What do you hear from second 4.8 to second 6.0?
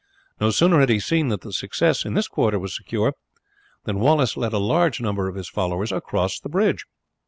number of his followers